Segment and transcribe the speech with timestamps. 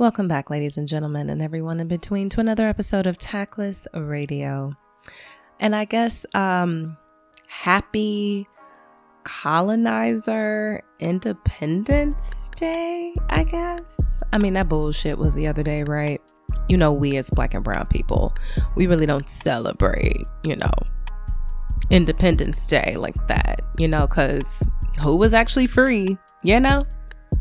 [0.00, 4.72] Welcome back, ladies and gentlemen, and everyone in between, to another episode of Tactless Radio.
[5.58, 6.96] And I guess, um,
[7.48, 8.48] happy
[9.24, 14.22] colonizer Independence Day, I guess.
[14.32, 16.22] I mean, that bullshit was the other day, right?
[16.70, 18.34] You know, we as black and brown people,
[18.76, 20.72] we really don't celebrate, you know,
[21.90, 24.66] Independence Day like that, you know, because
[25.02, 26.86] who was actually free, you know?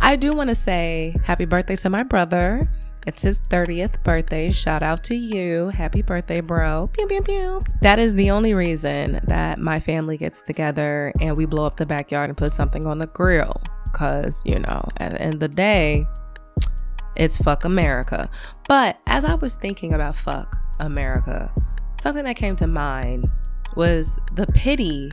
[0.00, 2.68] I do want to say happy birthday to my brother.
[3.06, 4.52] It's his 30th birthday.
[4.52, 5.68] Shout out to you.
[5.68, 6.90] Happy birthday, bro.
[6.92, 7.60] Pew, pew, pew.
[7.80, 11.86] That is the only reason that my family gets together and we blow up the
[11.86, 13.60] backyard and put something on the grill.
[13.84, 16.06] Because, you know, at the end of the day,
[17.16, 18.28] it's fuck America.
[18.68, 21.50] But as I was thinking about fuck America,
[22.00, 23.26] something that came to mind
[23.74, 25.10] was the pity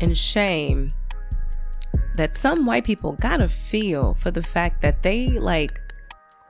[0.00, 0.90] and shame
[2.14, 5.80] that some white people gotta feel for the fact that they like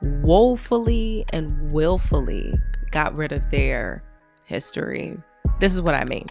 [0.01, 2.53] woefully and willfully
[2.91, 4.03] got rid of their
[4.45, 5.17] history.
[5.59, 6.27] This is what I mean.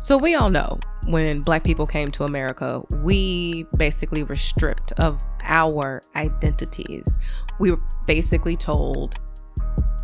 [0.00, 5.20] So, we all know when black people came to America, we basically were stripped of
[5.42, 7.18] our identities.
[7.58, 9.18] We were basically told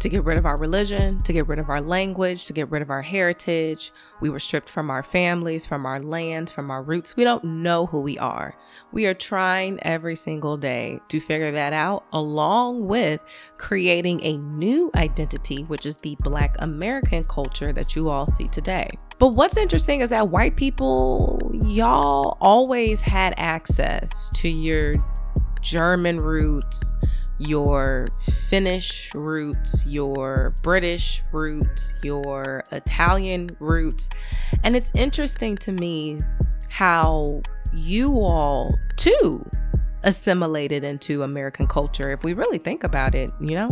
[0.04, 2.82] to get rid of our religion, to get rid of our language, to get rid
[2.82, 3.90] of our heritage.
[4.20, 7.16] We were stripped from our families, from our lands, from our roots.
[7.16, 8.54] We don't know who we are.
[8.92, 13.22] We are trying every single day to figure that out, along with
[13.56, 18.90] creating a new identity, which is the Black American culture that you all see today.
[19.18, 24.96] But what's interesting is that white people, y'all always had access to your
[25.62, 26.94] German roots
[27.38, 28.06] your
[28.54, 34.08] Finnish roots, your British roots, your Italian roots.
[34.62, 36.20] And it's interesting to me
[36.68, 37.42] how
[37.72, 39.44] you all too
[40.04, 43.70] assimilated into American culture if we really think about it, you know?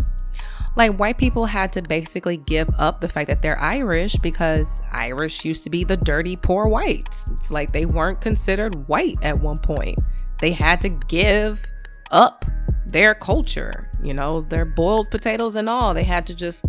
[0.75, 5.45] Like white people had to basically give up the fact that they're Irish because Irish
[5.45, 7.31] used to be the dirty poor whites.
[7.31, 10.01] It's like they weren't considered white at one point.
[10.41, 11.65] They had to give
[12.11, 12.45] up
[12.87, 15.95] their culture, you know, their boiled potatoes and all.
[15.95, 16.65] They had to just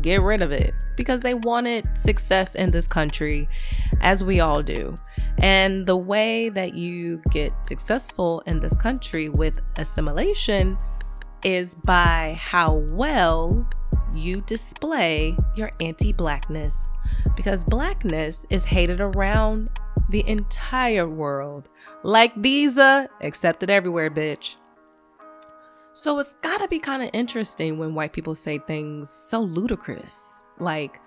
[0.00, 3.48] get rid of it because they wanted success in this country,
[4.00, 4.94] as we all do.
[5.40, 10.78] And the way that you get successful in this country with assimilation
[11.44, 13.68] is by how well
[14.14, 16.92] you display your anti blackness.
[17.36, 19.70] Because blackness is hated around
[20.10, 21.68] the entire world.
[22.02, 24.56] Like Visa, accepted everywhere, bitch.
[25.94, 30.98] So it's gotta be kind of interesting when white people say things so ludicrous, like,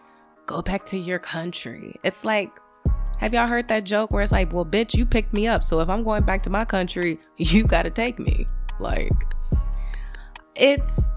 [0.45, 1.95] go back to your country.
[2.03, 2.51] It's like,
[3.17, 5.63] have y'all heard that joke where it's like, well, bitch, you picked me up.
[5.63, 8.45] So if I'm going back to my country, you gotta take me.
[8.79, 9.11] Like,
[10.55, 11.11] it's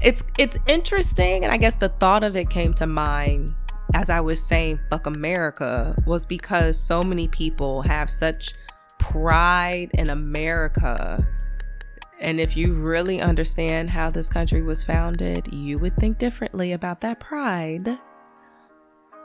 [0.00, 3.50] it's it's interesting and i guess the thought of it came to mind
[3.94, 8.54] as i was saying fuck america was because so many people have such
[8.98, 11.18] pride in america
[12.20, 17.00] and if you really understand how this country was founded, you would think differently about
[17.02, 17.98] that pride.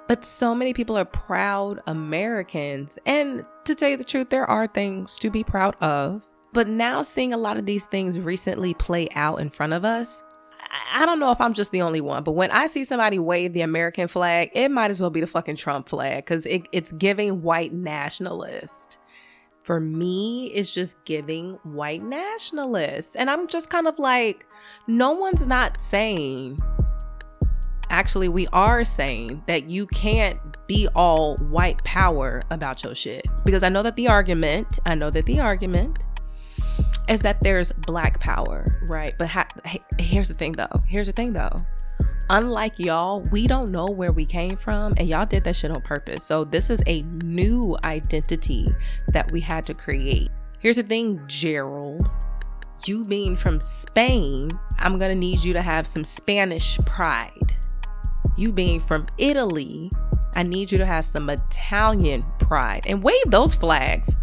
[0.07, 2.99] But so many people are proud Americans.
[3.05, 6.27] And to tell you the truth, there are things to be proud of.
[6.51, 10.21] But now seeing a lot of these things recently play out in front of us,
[10.93, 13.53] I don't know if I'm just the only one, but when I see somebody wave
[13.53, 16.91] the American flag, it might as well be the fucking Trump flag because it, it's
[16.91, 18.99] giving white nationalist
[19.63, 23.15] for me is just giving white nationalists.
[23.15, 24.45] And I'm just kind of like,
[24.87, 26.59] no one's not saying,
[27.89, 30.37] actually, we are saying that you can't
[30.67, 33.25] be all white power about your shit.
[33.45, 36.05] Because I know that the argument, I know that the argument
[37.07, 39.13] is that there's black power, right?
[39.17, 39.47] But ha-
[39.97, 40.67] here's the thing though.
[40.87, 41.57] Here's the thing though
[42.29, 45.81] unlike y'all, we don't know where we came from, and y'all did that shit on
[45.81, 46.23] purpose.
[46.23, 48.67] So, this is a new identity
[49.09, 50.29] that we had to create.
[50.59, 52.09] Here's the thing, Gerald.
[52.85, 57.53] You being from Spain, I'm gonna need you to have some Spanish pride.
[58.35, 59.91] You being from Italy,
[60.35, 64.15] I need you to have some Italian pride and wave those flags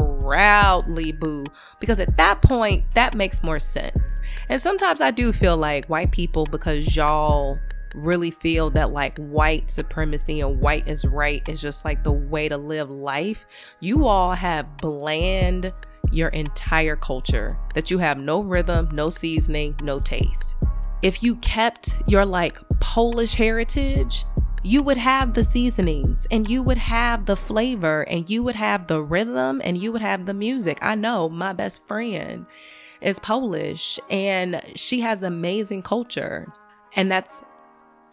[0.00, 1.44] proudly boo
[1.80, 4.20] because at that point that makes more sense.
[4.48, 7.58] And sometimes I do feel like white people because y'all
[7.94, 12.48] really feel that like white supremacy and white is right is just like the way
[12.48, 13.46] to live life.
[13.80, 15.72] You all have bland
[16.10, 20.54] your entire culture, that you have no rhythm, no seasoning, no taste.
[21.02, 24.24] If you kept your like Polish heritage,
[24.62, 28.86] you would have the seasonings and you would have the flavor and you would have
[28.86, 30.78] the rhythm and you would have the music.
[30.80, 32.46] I know my best friend
[33.00, 36.52] is Polish and she has amazing culture.
[36.94, 37.42] And that's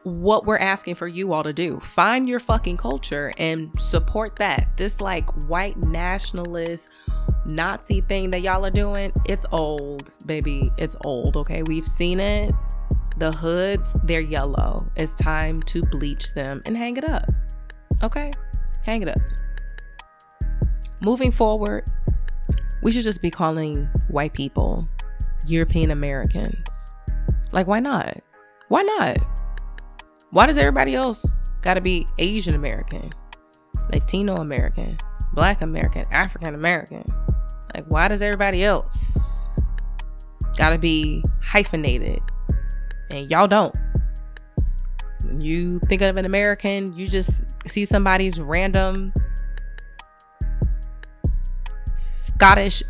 [0.04, 1.80] what we're asking for you all to do.
[1.81, 4.66] Find your fucking culture and support that.
[4.78, 6.92] This like white nationalist
[7.46, 10.72] Nazi thing that y'all are doing, it's old, baby.
[10.78, 11.63] It's old, okay?
[11.63, 12.54] We've seen it.
[13.19, 14.86] The hoods, they're yellow.
[14.95, 17.25] It's time to bleach them and hang it up.
[18.01, 18.31] Okay?
[18.86, 19.19] Hang it up.
[21.01, 21.83] Moving forward,
[22.81, 24.88] we should just be calling white people
[25.48, 26.94] European Americans.
[27.51, 28.21] Like, why not?
[28.69, 29.18] Why not?
[30.31, 31.30] Why does everybody else
[31.62, 33.10] gotta be Asian American,
[33.92, 34.98] Latino American,
[35.33, 37.04] Black American, African American?
[37.75, 39.51] Like, why does everybody else
[40.56, 42.22] gotta be hyphenated
[43.10, 43.76] and y'all don't?
[45.26, 49.14] When you think of an American, you just see somebody's random
[52.40, 52.82] Scottish.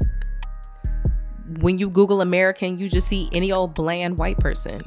[1.60, 4.80] When you Google American, you just see any old bland white person.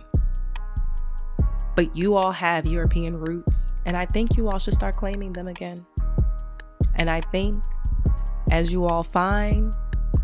[1.75, 5.49] But you all have European roots, and I think you all should start claiming them
[5.49, 5.84] again.
[6.94, 7.64] And I think
[8.52, 9.75] as you all find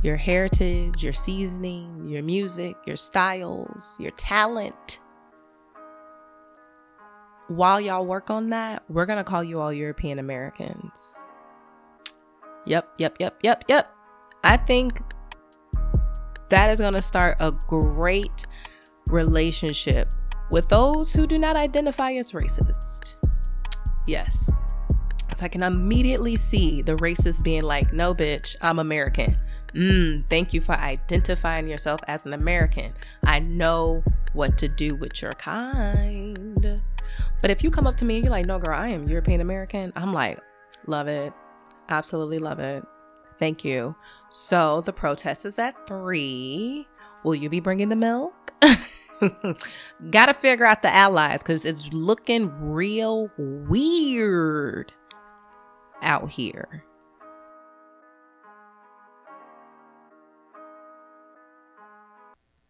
[0.02, 5.00] your heritage, your seasoning, your music, your styles, your talent.
[7.48, 11.24] While y'all work on that, we're going to call you all European Americans.
[12.66, 13.90] Yep, yep, yep, yep, yep.
[14.44, 15.00] I think
[16.50, 18.46] that is going to start a great
[19.08, 20.08] relationship
[20.50, 23.16] with those who do not identify as racist.
[24.06, 24.50] Yes.
[25.38, 29.38] Because I can immediately see the racist being like, no, bitch, I'm American.
[29.68, 32.92] Mm, thank you for identifying yourself as an American.
[33.24, 34.02] I know
[34.32, 36.82] what to do with your kind.
[37.40, 39.40] But if you come up to me and you're like, no, girl, I am European
[39.40, 40.40] American, I'm like,
[40.88, 41.32] love it.
[41.88, 42.84] Absolutely love it.
[43.38, 43.94] Thank you.
[44.30, 46.88] So the protest is at three.
[47.22, 48.54] Will you be bringing the milk?
[50.10, 54.92] Gotta figure out the allies because it's looking real weird
[56.02, 56.84] out here.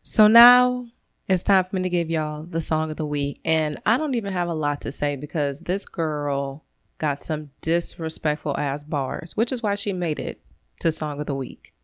[0.03, 0.87] So now
[1.29, 3.41] it's time for me to give y'all the song of the week.
[3.45, 6.65] And I don't even have a lot to say because this girl
[6.97, 10.41] got some disrespectful ass bars, which is why she made it
[10.81, 11.75] to song of the week.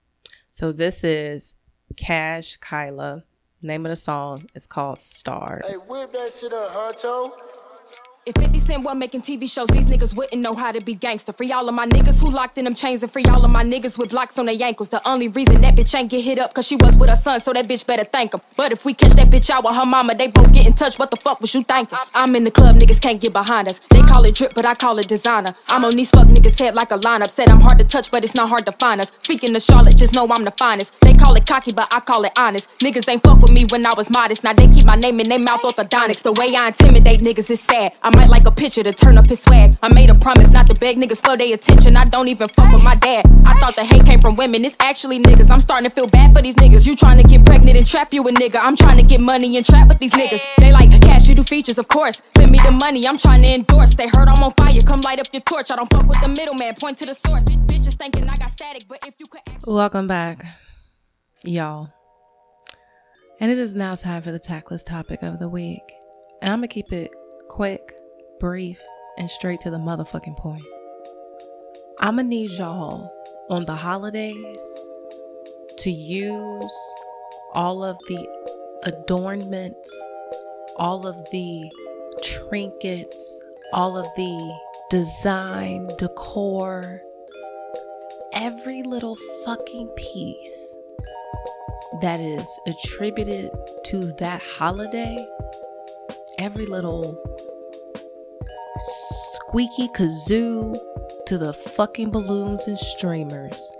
[0.51, 1.55] So this is
[1.97, 3.25] Cash Kyla.
[3.61, 5.65] Name of the song is called Stars.
[5.67, 7.31] Hey, whip that shit up, Honcho.
[8.27, 11.31] If 50 Cent wasn't making TV shows, these niggas wouldn't know how to be gangster.
[11.35, 13.63] Free all of my niggas who locked in them chains and free all of my
[13.63, 14.89] niggas with blocks on their ankles.
[14.89, 17.41] The only reason that bitch ain't get hit up, cause she was with her son,
[17.41, 18.41] so that bitch better thank him.
[18.57, 20.99] But if we catch that bitch out with her mama, they both get in touch.
[20.99, 21.99] What the fuck was you thinking?
[22.15, 23.81] I'm in the club, niggas can't get behind us.
[23.91, 25.51] They call it drip, but I call it designer.
[25.69, 27.29] I'm on these fuck niggas' head like a lineup.
[27.29, 29.13] Said I'm hard to touch, but it's not hard to find us.
[29.19, 30.99] Speaking to Charlotte, just know I'm the finest.
[31.03, 32.71] They call it cocky, but I call it honest.
[32.81, 34.45] Niggas ain't fuck with me when I was modest.
[34.45, 36.23] Now they keep my name in their mouth orthodontics.
[36.23, 37.93] The way I intimidate niggas is sad.
[38.03, 39.77] I might like a picture to turn up his swag.
[39.83, 41.97] I made a promise not to beg niggas for their attention.
[41.97, 43.27] I don't even fuck with my dad.
[43.45, 44.65] I thought the hate came from women.
[44.65, 45.51] It's actually niggas.
[45.51, 46.87] I'm starting to feel bad for these niggas.
[46.87, 48.59] You trying to get pregnant and trap you a nigga.
[48.61, 50.43] I'm trying to get money and trap with these niggas.
[50.59, 52.23] They like cash, you do features, of course.
[52.37, 53.95] Send me the money, I'm trying to endorse.
[53.95, 55.71] They heard I'm on fire, come light up your torch.
[55.71, 57.45] I don't fuck with the middleman, point to the source.
[57.45, 59.43] Bitches thinking I got static, but if you could.
[59.67, 60.45] Welcome back,
[61.43, 61.91] y'all.
[63.41, 65.83] And it is now time for the tactless topic of the week.
[66.41, 67.11] And I'm gonna keep it
[67.49, 67.95] quick,
[68.45, 68.79] brief,
[69.17, 70.67] and straight to the motherfucking point.
[71.99, 73.11] I'm gonna need y'all
[73.49, 74.87] on the holidays
[75.79, 76.79] to use
[77.55, 78.29] all of the
[78.83, 79.91] adornments,
[80.77, 81.71] all of the
[82.23, 84.59] trinkets, all of the
[84.91, 87.01] design, decor,
[88.35, 90.79] every little fucking piece
[92.03, 93.51] that is attributed
[93.85, 95.17] to that holiday,
[96.39, 97.19] every little
[99.55, 100.77] squeaky kazoo
[101.27, 103.71] to the fucking balloons and streamers.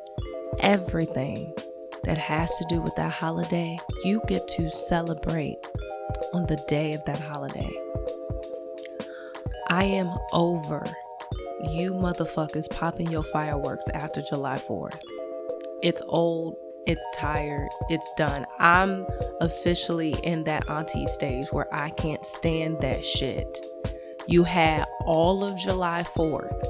[0.61, 1.53] Everything
[2.05, 5.59] that has to do with that holiday, you get to celebrate
[6.33, 7.73] on the day of that holiday.
[9.69, 10.85] I am over
[11.73, 15.01] you motherfuckers popping your fireworks after July 4th.
[15.83, 16.55] It's old.
[16.87, 17.71] It's tired.
[17.91, 18.47] It's done.
[18.61, 19.05] I'm
[19.41, 23.59] officially in that auntie stage where I can't stand that shit.
[24.27, 26.65] You had all of July 4th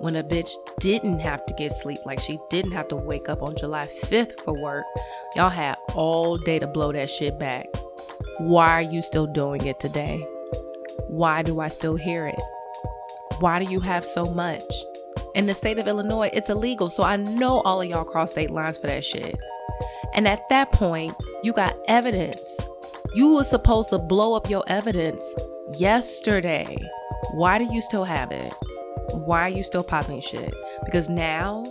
[0.00, 3.42] when a bitch didn't have to get sleep, like she didn't have to wake up
[3.42, 4.84] on July 5th for work.
[5.34, 7.66] Y'all had all day to blow that shit back.
[8.38, 10.26] Why are you still doing it today?
[11.08, 12.40] Why do I still hear it?
[13.38, 14.62] Why do you have so much?
[15.34, 16.90] In the state of Illinois, it's illegal.
[16.90, 19.38] So I know all of y'all cross state lines for that shit.
[20.12, 22.58] And at that point, you got evidence.
[23.14, 25.24] You were supposed to blow up your evidence
[25.78, 26.76] yesterday.
[27.32, 28.52] Why do you still have it?
[29.12, 30.54] Why are you still popping shit?
[30.84, 31.64] Because now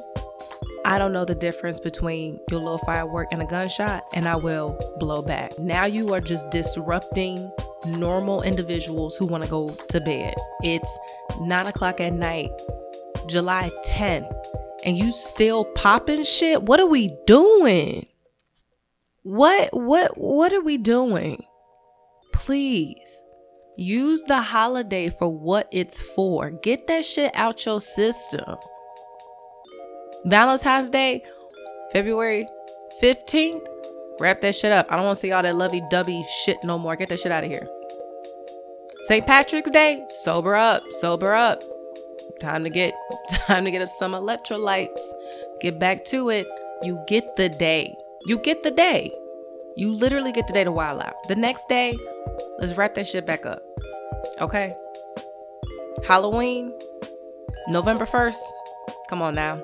[0.85, 4.77] I don't know the difference between your little firework and a gunshot, and I will
[4.99, 5.57] blow back.
[5.59, 7.51] Now you are just disrupting
[7.85, 10.33] normal individuals who want to go to bed.
[10.63, 10.99] It's
[11.41, 12.51] nine o'clock at night,
[13.27, 14.33] July 10th,
[14.85, 16.63] and you still popping shit.
[16.63, 18.05] What are we doing?
[19.23, 21.43] What what what are we doing?
[22.33, 23.23] Please
[23.79, 26.51] use the holiday for what it's for.
[26.51, 28.57] Get that shit out your system.
[30.25, 31.23] Valentine's Day,
[31.91, 32.47] February
[33.01, 33.65] 15th.
[34.19, 34.87] Wrap that shit up.
[34.91, 36.95] I don't want to see all that lovey dovey shit no more.
[36.95, 37.67] Get that shit out of here.
[39.03, 39.25] St.
[39.25, 41.63] Patrick's Day, sober up, sober up.
[42.41, 42.93] Time to get
[43.29, 44.99] time to get up some electrolytes.
[45.61, 46.47] Get back to it.
[46.83, 47.95] You get the day.
[48.25, 49.11] You get the day.
[49.77, 51.15] You literally get the day to wild out.
[51.29, 51.97] The next day,
[52.59, 53.63] let's wrap that shit back up.
[54.41, 54.75] Okay?
[56.07, 56.73] Halloween,
[57.67, 58.39] November 1st.
[59.09, 59.61] Come on now.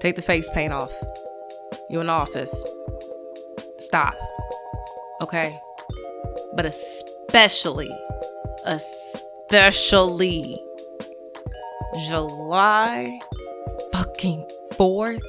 [0.00, 0.92] Take the face paint off.
[1.88, 2.64] You in the office.
[3.78, 4.14] Stop.
[5.22, 5.58] Okay?
[6.54, 7.90] But especially,
[8.64, 10.60] especially
[12.06, 13.20] July
[13.92, 15.22] fucking 4th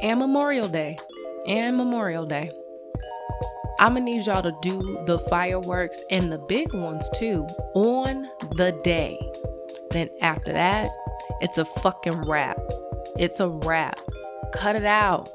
[0.00, 0.96] and Memorial Day.
[1.46, 2.50] And Memorial Day.
[3.78, 8.72] I'm gonna need y'all to do the fireworks and the big ones too on the
[8.82, 9.18] day.
[9.90, 10.88] Then after that,
[11.40, 12.58] it's a fucking wrap.
[13.16, 14.00] It's a wrap.
[14.52, 15.28] Cut it out.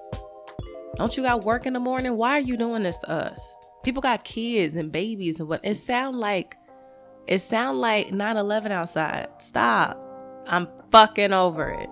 [0.98, 2.18] Don't you got work in the morning?
[2.18, 3.56] Why are you doing this to us?
[3.84, 6.56] People got kids and babies and what it sound like
[7.28, 9.30] it sound like 9-11 outside.
[9.38, 9.98] Stop.
[10.48, 11.90] I'm fucking over it.